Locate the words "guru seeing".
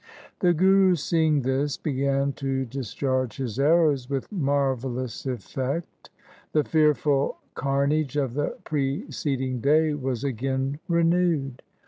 0.51-1.43